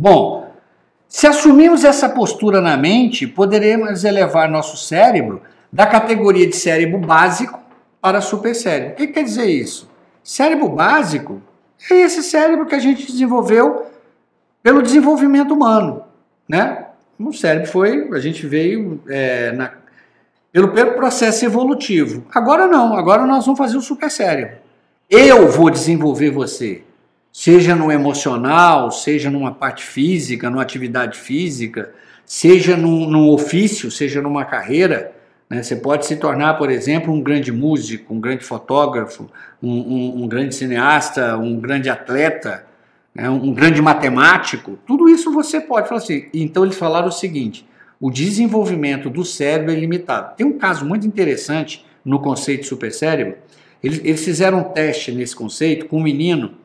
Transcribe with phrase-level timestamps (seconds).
[0.00, 0.50] Bom,
[1.06, 7.60] se assumirmos essa postura na mente, poderemos elevar nosso cérebro da categoria de cérebro básico
[8.00, 8.94] para supercérebro.
[8.94, 9.90] O que quer dizer isso?
[10.24, 11.42] Cérebro básico
[11.90, 13.88] é esse cérebro que a gente desenvolveu
[14.62, 16.02] pelo desenvolvimento humano,
[16.48, 16.86] né?
[17.18, 19.70] O cérebro foi, a gente veio é, na,
[20.50, 22.24] pelo, pelo processo evolutivo.
[22.34, 24.56] Agora não, agora nós vamos fazer o supercérebro.
[25.10, 26.84] Eu vou desenvolver você,
[27.32, 31.92] seja no emocional, seja numa parte física, numa atividade física,
[32.24, 35.12] seja num, num ofício, seja numa carreira.
[35.48, 35.62] Né?
[35.62, 39.30] Você pode se tornar, por exemplo, um grande músico, um grande fotógrafo,
[39.62, 42.64] um, um, um grande cineasta, um grande atleta,
[43.14, 43.28] né?
[43.28, 44.78] um grande matemático.
[44.86, 46.28] Tudo isso você pode falar assim.
[46.34, 47.66] Então eles falaram o seguinte:
[48.00, 50.36] o desenvolvimento do cérebro é limitado.
[50.36, 53.36] Tem um caso muito interessante no conceito supercérebro.
[53.82, 56.59] Eles, eles fizeram um teste nesse conceito com um menino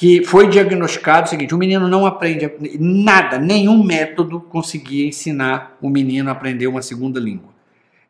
[0.00, 5.90] que foi diagnosticado o seguinte: o menino não aprende nada, nenhum método conseguia ensinar o
[5.90, 7.50] menino a aprender uma segunda língua.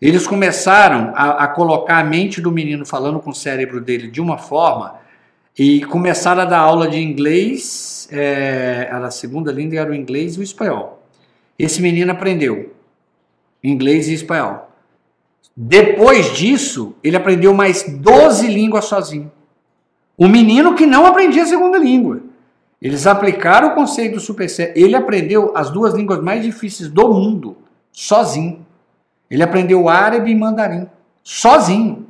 [0.00, 4.20] Eles começaram a, a, colocar a mente do menino falando com o cérebro dele de
[4.20, 5.00] uma forma
[5.58, 10.36] e começaram a dar aula de inglês, é, era a segunda língua era o inglês
[10.36, 11.04] e o espanhol.
[11.58, 12.72] Esse menino aprendeu
[13.64, 14.70] inglês e espanhol.
[15.56, 19.30] Depois disso, ele aprendeu mais 12 línguas sozinho.
[20.20, 22.20] O menino que não aprendia a segunda língua.
[22.80, 24.78] Eles aplicaram o conceito do supercérebro.
[24.78, 27.56] Ele aprendeu as duas línguas mais difíceis do mundo
[27.90, 28.66] sozinho.
[29.30, 30.86] Ele aprendeu árabe e mandarim,
[31.24, 32.06] sozinho.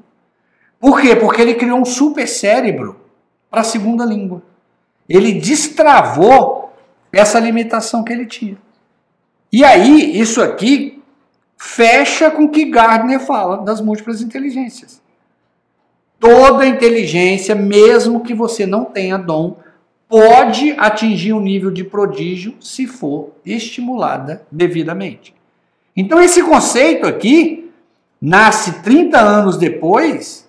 [0.80, 1.14] Por quê?
[1.14, 2.98] Porque ele criou um super cérebro
[3.48, 4.42] para a segunda língua.
[5.08, 6.74] Ele destravou
[7.12, 8.56] essa limitação que ele tinha.
[9.52, 11.00] E aí, isso aqui
[11.56, 15.00] fecha com o que Gardner fala das múltiplas inteligências.
[16.20, 19.56] Toda inteligência, mesmo que você não tenha dom,
[20.06, 25.34] pode atingir um nível de prodígio se for estimulada devidamente.
[25.96, 27.70] Então, esse conceito aqui
[28.20, 30.46] nasce 30 anos depois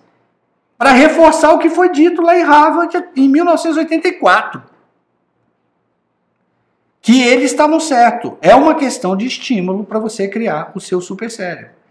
[0.76, 4.62] para reforçar o que foi dito lá em Harvard em 1984.
[7.00, 8.32] Que eles estavam certos.
[8.42, 11.81] É uma questão de estímulo para você criar o seu supercérebro.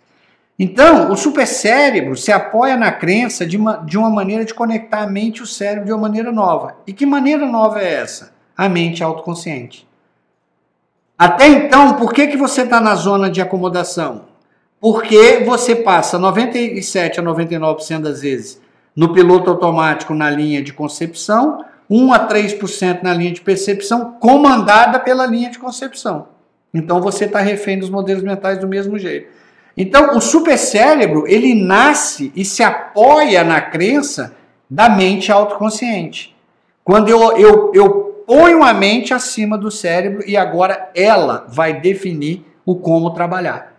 [0.63, 5.07] Então, o supercérebro se apoia na crença de uma, de uma maneira de conectar a
[5.07, 6.75] mente e o cérebro de uma maneira nova.
[6.85, 8.31] E que maneira nova é essa?
[8.55, 9.87] A mente autoconsciente.
[11.17, 14.25] Até então, por que, que você está na zona de acomodação?
[14.79, 18.61] Porque você passa 97 a 99% das vezes
[18.95, 24.99] no piloto automático na linha de concepção, 1 a 3% na linha de percepção, comandada
[24.99, 26.27] pela linha de concepção.
[26.71, 29.40] Então você está refém dos modelos mentais do mesmo jeito.
[29.75, 34.35] Então o supercérebro ele nasce e se apoia na crença
[34.69, 36.35] da mente autoconsciente.
[36.83, 42.45] Quando eu, eu, eu ponho a mente acima do cérebro e agora ela vai definir
[42.65, 43.73] o como trabalhar.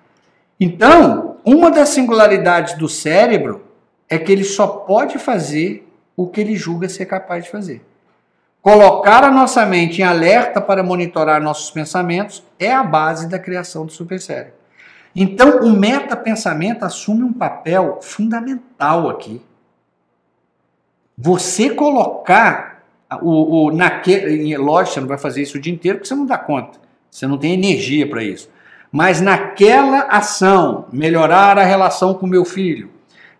[0.58, 3.62] Então, uma das singularidades do cérebro
[4.08, 7.82] é que ele só pode fazer o que ele julga ser capaz de fazer.
[8.60, 13.84] Colocar a nossa mente em alerta para monitorar nossos pensamentos é a base da criação
[13.84, 14.61] do supercérebro.
[15.14, 19.42] Então, o metapensamento assume um papel fundamental aqui.
[21.16, 22.82] Você colocar
[23.20, 26.24] o, o, naquele, lógico, você não vai fazer isso o dia inteiro porque você não
[26.24, 26.78] dá conta.
[27.10, 28.48] Você não tem energia para isso.
[28.90, 32.90] Mas naquela ação, melhorar a relação com meu filho,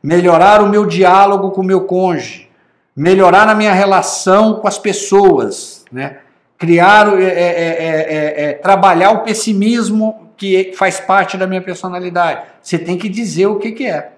[0.03, 2.51] melhorar o meu diálogo com o meu cônjuge,
[2.95, 6.19] melhorar a minha relação com as pessoas, né?
[6.63, 12.43] criar, é, é, é, trabalhar o pessimismo que faz parte da minha personalidade.
[12.61, 14.13] Você tem que dizer o que, que é.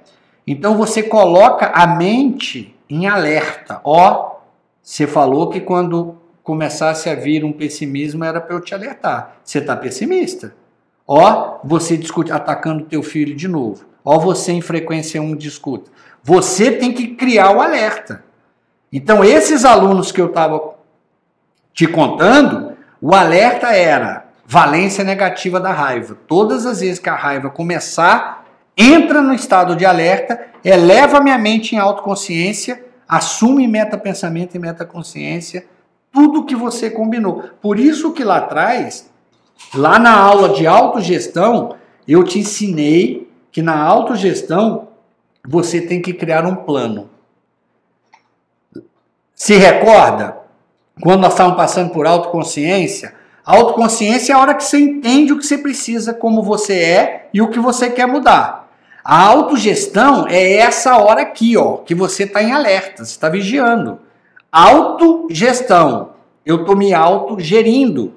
[0.47, 3.81] Então você coloca a mente em alerta.
[3.85, 4.37] Ó,
[4.83, 9.37] você falou que quando começasse a vir um pessimismo era para eu te alertar.
[9.43, 10.55] Você está pessimista.
[11.07, 13.85] Ó, você discute, atacando teu filho de novo.
[14.05, 15.91] Ó, você em frequência 1 discuta.
[16.23, 18.25] Você tem que criar o alerta.
[18.93, 20.75] Então, esses alunos que eu estava
[21.73, 26.17] te contando, o alerta era valência negativa da raiva.
[26.27, 28.45] Todas as vezes que a raiva começar,
[28.77, 35.67] entra no estado de alerta, eleva minha mente em autoconsciência assume meta-pensamento e meta-consciência,
[36.13, 37.45] tudo que você combinou.
[37.61, 39.11] Por isso que lá atrás,
[39.75, 41.77] lá na aula de autogestão,
[42.07, 44.89] eu te ensinei que na autogestão
[45.47, 47.11] você tem que criar um plano.
[49.35, 50.39] Se recorda?
[51.03, 53.15] Quando nós estávamos passando por autoconsciência,
[53.45, 57.43] autoconsciência é a hora que você entende o que você precisa, como você é e
[57.43, 58.71] o que você quer mudar.
[59.05, 63.99] A autogestão é essa hora aqui, ó, que você está em alerta, você está vigiando.
[64.51, 66.15] Autogestão.
[66.45, 68.15] Eu estou me autogerindo.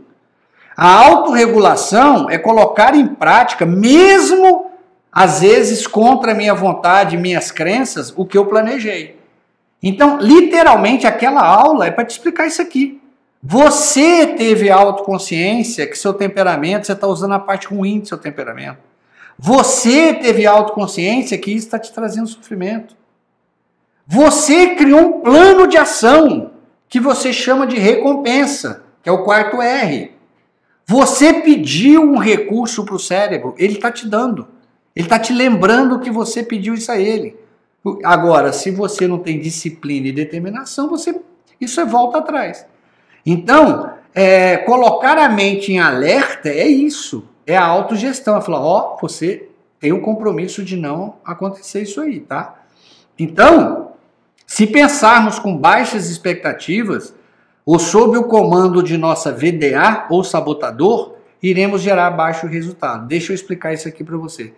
[0.76, 4.72] A autorregulação é colocar em prática, mesmo
[5.12, 9.20] às vezes contra a minha vontade, minhas crenças, o que eu planejei.
[9.82, 13.02] Então, literalmente, aquela aula é para te explicar isso aqui.
[13.50, 18.80] Você teve autoconsciência que seu temperamento, você está usando a parte ruim do seu temperamento.
[19.40, 22.94] Você teve autoconsciência que isso está te trazendo sofrimento.
[24.06, 26.52] Você criou um plano de ação
[26.90, 30.12] que você chama de recompensa, que é o quarto R.
[30.86, 34.46] Você pediu um recurso para o cérebro, ele está te dando.
[34.94, 37.38] Ele está te lembrando que você pediu isso a ele.
[38.04, 41.18] Agora, se você não tem disciplina e determinação, você
[41.62, 42.66] isso é volta atrás.
[43.30, 47.28] Então, é, colocar a mente em alerta é isso.
[47.46, 48.38] É a autogestão.
[48.38, 49.50] É falar, ó, oh, você
[49.82, 52.64] tem o compromisso de não acontecer isso aí, tá?
[53.20, 53.92] Então,
[54.46, 57.14] se pensarmos com baixas expectativas,
[57.66, 63.06] ou sob o comando de nossa VDA ou sabotador, iremos gerar baixo resultado.
[63.08, 64.54] Deixa eu explicar isso aqui para você.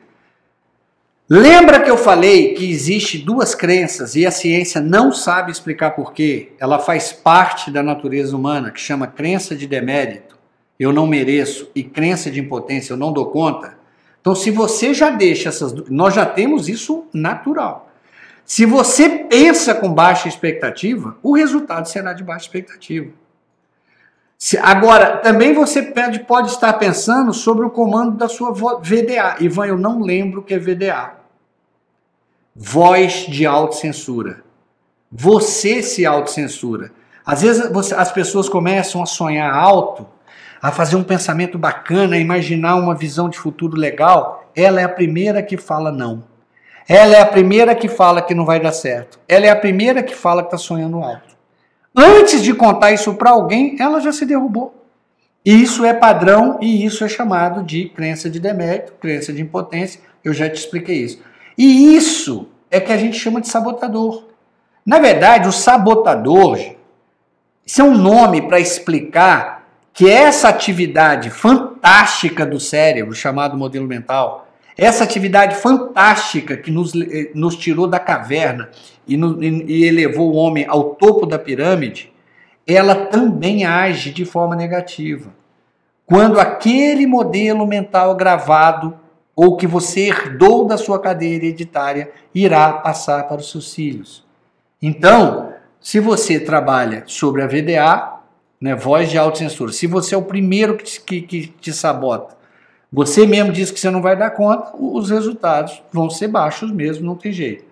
[1.31, 6.11] Lembra que eu falei que existe duas crenças e a ciência não sabe explicar por
[6.11, 6.53] quê?
[6.59, 10.35] Ela faz parte da natureza humana, que chama crença de demérito,
[10.79, 13.77] eu não mereço, e crença de impotência, eu não dou conta.
[14.19, 17.91] Então, se você já deixa essas, nós já temos isso natural.
[18.43, 23.11] Se você pensa com baixa expectativa, o resultado será de baixa expectativa.
[24.61, 29.35] Agora, também você pode, pode estar pensando sobre o comando da sua VDA.
[29.41, 31.15] Ivan, eu não lembro o que é VDA.
[32.55, 34.43] Voz de autocensura.
[35.11, 36.91] Você se autocensura.
[37.25, 40.07] Às vezes você, as pessoas começam a sonhar alto,
[40.61, 44.49] a fazer um pensamento bacana, a imaginar uma visão de futuro legal.
[44.55, 46.23] Ela é a primeira que fala não.
[46.87, 49.19] Ela é a primeira que fala que não vai dar certo.
[49.27, 51.28] Ela é a primeira que fala que está sonhando alto.
[52.01, 54.73] Antes de contar isso para alguém, ela já se derrubou.
[55.43, 59.99] Isso é padrão e isso é chamado de crença de demérito, crença de impotência.
[60.23, 61.21] Eu já te expliquei isso.
[61.57, 64.29] E isso é que a gente chama de sabotador.
[64.85, 66.57] Na verdade, o sabotador,
[67.65, 74.47] isso é um nome para explicar que essa atividade fantástica do cérebro, chamado modelo mental,
[74.79, 78.69] essa atividade fantástica que nos, eh, nos tirou da caverna
[79.07, 82.11] e, no, e elevou o homem ao topo da pirâmide,
[82.65, 85.31] ela também age de forma negativa.
[86.05, 88.97] Quando aquele modelo mental gravado
[89.35, 94.25] ou que você herdou da sua cadeia hereditária irá passar para os seus filhos.
[94.81, 98.19] Então, se você trabalha sobre a VDA,
[98.59, 102.35] né, voz de autocensura, se você é o primeiro que, que, que te sabota,
[102.91, 107.05] você mesmo diz que você não vai dar conta, os resultados vão ser baixos mesmo,
[107.05, 107.63] não tem jeito.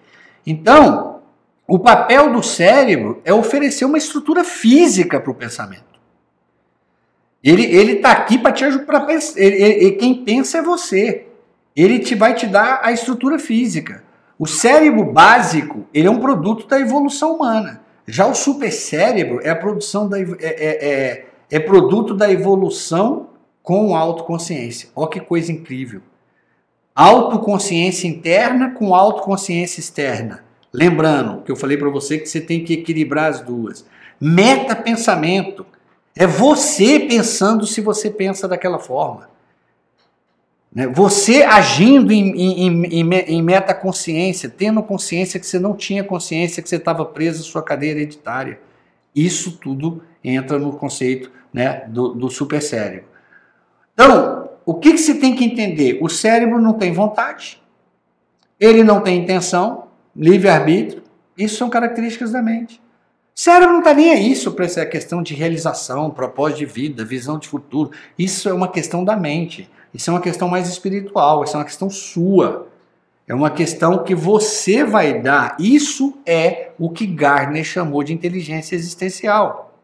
[0.46, 1.22] Então,
[1.68, 5.88] o papel do cérebro é oferecer uma estrutura física para o pensamento.
[7.44, 9.08] Ele está aqui para te ajudar.
[9.36, 11.26] Ele, ele, quem pensa é você.
[11.76, 14.04] Ele te vai te dar a estrutura física.
[14.40, 17.82] O cérebro básico ele é um produto da evolução humana.
[18.08, 23.30] Já o supercérebro é a produção da, é, é, é, é produto da evolução
[23.68, 24.88] com autoconsciência.
[24.96, 26.02] Olha que coisa incrível.
[26.96, 30.42] Autoconsciência interna com autoconsciência externa.
[30.72, 33.86] Lembrando que eu falei para você que você tem que equilibrar as duas.
[34.22, 35.66] Meta pensamento
[36.16, 39.30] é você pensando se você pensa daquela forma.
[40.74, 40.88] Né?
[40.88, 46.70] Você agindo em, em, em, em metaconsciência, tendo consciência que você não tinha consciência que
[46.70, 48.62] você estava preso à sua cadeia hereditária.
[49.14, 53.17] Isso tudo entra no conceito né, do, do supercérebro.
[53.98, 55.98] Então, o que, que se tem que entender?
[56.02, 57.60] O cérebro não tem vontade,
[58.60, 61.02] ele não tem intenção, livre-arbítrio.
[61.36, 62.80] Isso são características da mente.
[63.36, 67.40] O cérebro não está nem aí para essa questão de realização, propósito de vida, visão
[67.40, 67.92] de futuro.
[68.18, 69.70] Isso é uma questão da mente.
[69.94, 71.44] Isso é uma questão mais espiritual.
[71.44, 72.68] Isso é uma questão sua.
[73.28, 75.56] É uma questão que você vai dar.
[75.60, 79.76] Isso é o que Gardner chamou de inteligência existencial.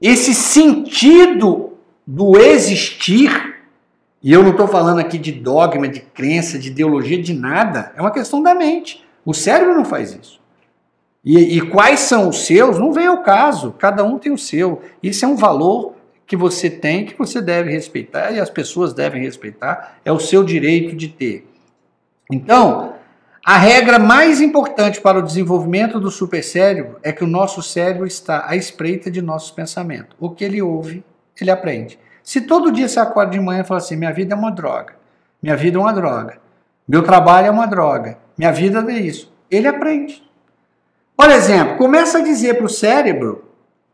[0.00, 1.69] Esse sentido
[2.12, 3.54] do existir,
[4.20, 8.00] e eu não estou falando aqui de dogma, de crença, de ideologia, de nada, é
[8.00, 9.04] uma questão da mente.
[9.24, 10.40] O cérebro não faz isso.
[11.24, 12.80] E, e quais são os seus?
[12.80, 14.82] Não vem ao caso, cada um tem o seu.
[15.00, 15.94] Isso é um valor
[16.26, 20.42] que você tem, que você deve respeitar e as pessoas devem respeitar, é o seu
[20.42, 21.46] direito de ter.
[22.28, 22.94] Então,
[23.46, 28.48] a regra mais importante para o desenvolvimento do supercérebro é que o nosso cérebro está
[28.48, 30.16] à espreita de nossos pensamentos.
[30.18, 31.04] O que ele ouve,
[31.44, 31.98] ele aprende.
[32.22, 34.94] Se todo dia você acorda de manhã e fala assim: minha vida é uma droga,
[35.42, 36.38] minha vida é uma droga,
[36.86, 40.22] meu trabalho é uma droga, minha vida é isso, ele aprende.
[41.16, 43.50] Por exemplo, começa a dizer para o cérebro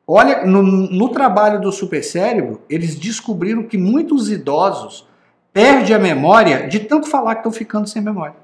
[0.07, 5.07] olha, no, no trabalho do supercérebro, eles descobriram que muitos idosos
[5.53, 8.37] perdem a memória de tanto falar que estão ficando sem memória.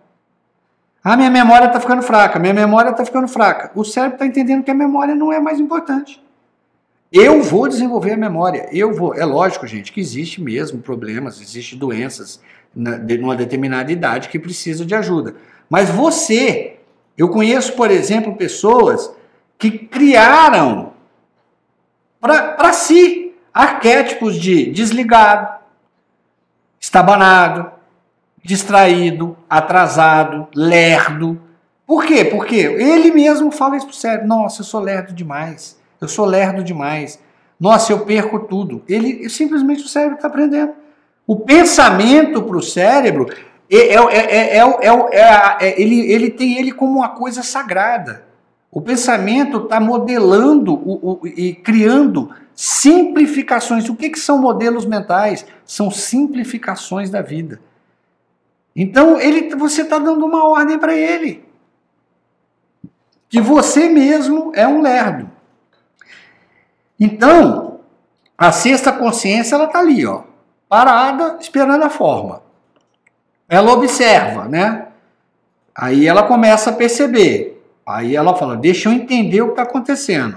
[1.05, 3.71] Ah, minha memória está ficando fraca, minha memória está ficando fraca.
[3.75, 6.22] O cérebro está entendendo que a memória não é mais importante.
[7.13, 9.15] Eu vou desenvolver a memória, eu vou.
[9.15, 12.41] É lógico, gente, que existe mesmo problemas, existe doenças
[12.75, 15.35] na, de uma determinada idade que precisam de ajuda.
[15.69, 16.77] Mas você,
[17.19, 19.15] eu conheço, por exemplo, pessoas
[19.59, 20.95] que criaram
[22.19, 25.61] para si arquétipos de desligado,
[26.81, 27.71] estabanado,
[28.43, 31.39] distraído, atrasado, lerdo.
[31.87, 32.25] Por quê?
[32.25, 34.29] Porque ele mesmo fala isso pro cérebro.
[34.29, 35.82] Nossa, eu sou lerdo demais.
[36.03, 37.21] Eu sou lerdo demais.
[37.59, 38.83] Nossa, eu perco tudo.
[38.89, 40.73] Ele simplesmente o cérebro está aprendendo.
[41.25, 43.33] O pensamento para o cérebro
[43.71, 48.25] é, é, é, ele, ele tem ele como uma coisa sagrada.
[48.69, 53.89] O pensamento está modelando o, o, e criando simplificações.
[53.89, 55.47] O que, que são modelos mentais?
[55.65, 57.61] São simplificações da vida.
[58.75, 61.45] Então ele, você está dando uma ordem para ele.
[63.29, 65.31] Que você mesmo é um lerdo.
[67.05, 67.81] Então,
[68.39, 70.23] a sexta consciência ela está ali, ó,
[70.69, 72.43] parada, esperando a forma.
[73.49, 74.87] Ela observa, né?
[75.75, 77.61] Aí ela começa a perceber.
[77.85, 80.37] Aí ela fala: deixa eu entender o que está acontecendo.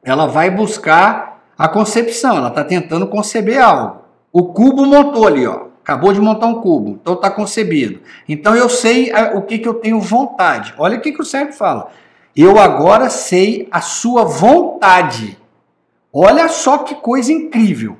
[0.00, 4.02] Ela vai buscar a concepção, ela está tentando conceber algo.
[4.32, 5.66] O cubo montou ali, ó.
[5.82, 7.98] Acabou de montar um cubo, então está concebido.
[8.28, 10.72] Então eu sei é, o que, que eu tenho vontade.
[10.78, 11.88] Olha o que, que o cérebro fala.
[12.36, 15.36] Eu agora sei a sua vontade.
[16.12, 17.96] Olha só que coisa incrível.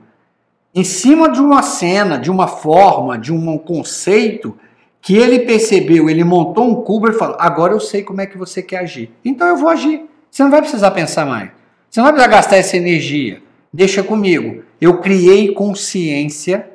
[0.75, 4.59] Em cima de uma cena, de uma forma, de um conceito
[5.01, 8.39] que ele percebeu, ele montou um cubo e falou: agora eu sei como é que
[8.39, 9.11] você quer agir.
[9.25, 10.05] Então eu vou agir.
[10.31, 11.51] Você não vai precisar pensar mais.
[11.89, 13.43] Você não vai precisar gastar essa energia.
[13.73, 14.63] Deixa comigo.
[14.81, 16.71] Eu criei consciência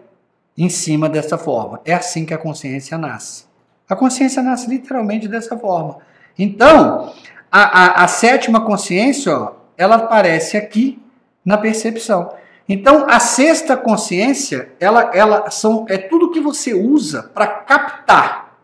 [0.58, 1.80] em cima dessa forma.
[1.86, 3.46] É assim que a consciência nasce.
[3.88, 5.98] A consciência nasce literalmente dessa forma.
[6.38, 7.13] Então,
[7.52, 11.00] a, a, a sétima consciência, ó, ela aparece aqui
[11.45, 12.33] na percepção.
[12.67, 18.57] Então, a sexta consciência, ela, ela são, é tudo que você usa para captar,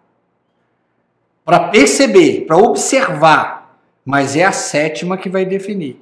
[1.44, 6.02] para perceber, para observar, mas é a sétima que vai definir.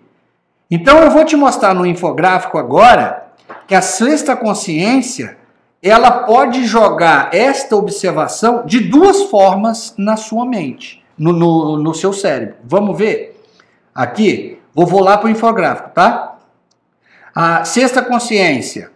[0.70, 3.28] Então, eu vou te mostrar no infográfico agora
[3.66, 5.38] que a sexta consciência,
[5.82, 12.14] ela pode jogar esta observação de duas formas na sua mente, no, no, no seu
[12.14, 12.56] cérebro.
[12.64, 13.42] Vamos ver?
[13.96, 16.27] Aqui, vou, lá para o infográfico, tá?
[17.40, 18.90] A sexta consciência,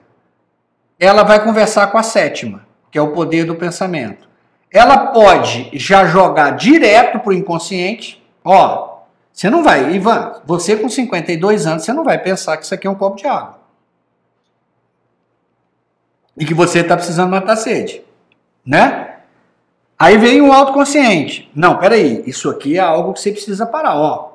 [1.00, 4.28] ela vai conversar com a sétima, que é o poder do pensamento.
[4.72, 8.20] Ela pode já jogar direto para o inconsciente.
[8.44, 12.74] Ó, você não vai, Ivan, você com 52 anos, você não vai pensar que isso
[12.74, 13.60] aqui é um copo de água.
[16.36, 18.04] E que você está precisando matar sede.
[18.66, 19.18] Né?
[20.00, 21.48] Aí vem o autoconsciente.
[21.54, 23.98] Não, peraí, isso aqui é algo que você precisa parar.
[23.98, 24.31] Ó,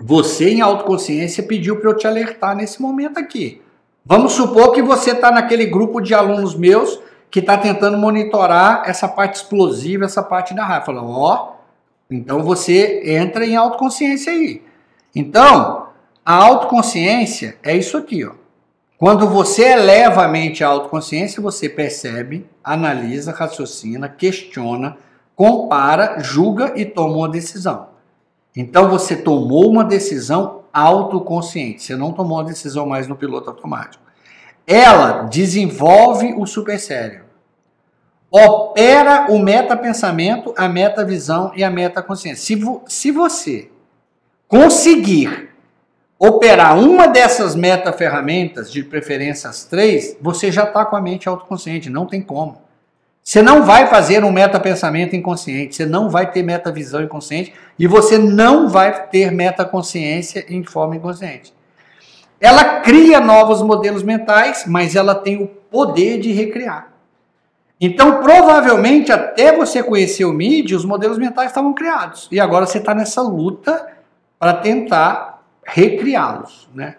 [0.00, 3.60] você, em autoconsciência, pediu para eu te alertar nesse momento aqui.
[4.04, 9.06] Vamos supor que você está naquele grupo de alunos meus que está tentando monitorar essa
[9.06, 10.86] parte explosiva, essa parte da raiva.
[10.86, 11.56] Falando, ó,
[12.10, 14.62] então você entra em autoconsciência aí.
[15.14, 15.88] Então,
[16.24, 18.32] a autoconsciência é isso aqui, ó.
[18.96, 24.98] Quando você eleva a mente à autoconsciência, você percebe, analisa, raciocina, questiona,
[25.34, 27.89] compara, julga e toma uma decisão.
[28.56, 34.02] Então você tomou uma decisão autoconsciente, você não tomou uma decisão mais no piloto automático.
[34.66, 37.24] Ela desenvolve o supercérebro.
[38.30, 42.44] Opera o metapensamento, a metavisão e a metaconsciência.
[42.44, 43.70] Se, vo se você
[44.46, 45.50] conseguir
[46.16, 51.88] operar uma dessas metaferramentas, de preferência as três, você já está com a mente autoconsciente,
[51.90, 52.62] não tem como.
[53.22, 58.18] Você não vai fazer um metapensamento inconsciente, você não vai ter metavisão inconsciente e você
[58.18, 61.54] não vai ter metaconsciência em forma inconsciente.
[62.40, 66.88] Ela cria novos modelos mentais, mas ela tem o poder de recriar.
[67.80, 72.28] Então, provavelmente, até você conhecer o MIDI, os modelos mentais estavam criados.
[72.30, 73.88] E agora você está nessa luta
[74.38, 76.68] para tentar recriá-los.
[76.74, 76.96] Né?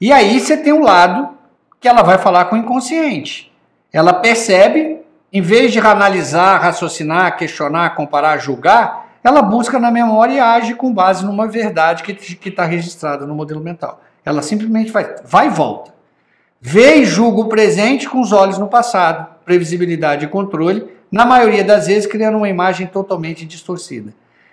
[0.00, 1.36] E aí você tem um lado
[1.80, 3.52] que ela vai falar com o inconsciente.
[3.92, 4.99] Ela percebe
[5.32, 10.92] em vez de analisar, raciocinar, questionar, comparar, julgar, ela busca na memória e age com
[10.92, 14.02] base numa verdade que está registrada no modelo mental.
[14.24, 15.92] Ela simplesmente vai, vai e volta.
[16.60, 21.64] Vê e julga o presente com os olhos no passado, previsibilidade e controle, na maioria
[21.64, 24.12] das vezes criando uma imagem totalmente distorcida.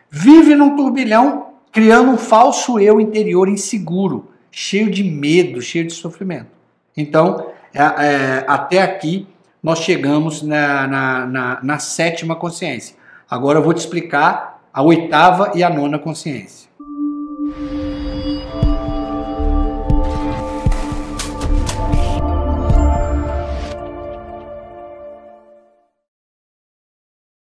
[0.10, 6.48] Vive num turbilhão, criando um falso eu interior inseguro, cheio de medo, cheio de sofrimento.
[6.96, 9.28] Então, é, é, até aqui
[9.62, 12.96] nós chegamos na, na, na, na sétima consciência.
[13.30, 16.67] Agora eu vou te explicar a oitava e a nona consciência.